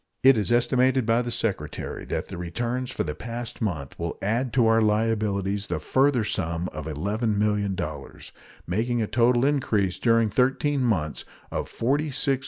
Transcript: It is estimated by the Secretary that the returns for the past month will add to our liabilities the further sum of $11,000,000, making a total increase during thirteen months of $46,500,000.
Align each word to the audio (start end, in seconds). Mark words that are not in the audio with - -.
It 0.23 0.35
is 0.35 0.51
estimated 0.51 1.05
by 1.05 1.21
the 1.21 1.29
Secretary 1.29 2.05
that 2.05 2.27
the 2.29 2.37
returns 2.39 2.89
for 2.89 3.03
the 3.03 3.13
past 3.13 3.61
month 3.61 3.99
will 3.99 4.17
add 4.19 4.51
to 4.53 4.65
our 4.65 4.81
liabilities 4.81 5.67
the 5.67 5.77
further 5.77 6.23
sum 6.23 6.69
of 6.69 6.87
$11,000,000, 6.87 8.31
making 8.65 8.99
a 9.03 9.05
total 9.05 9.45
increase 9.45 9.99
during 9.99 10.31
thirteen 10.31 10.81
months 10.83 11.23
of 11.51 11.69
$46,500,000. 11.69 12.39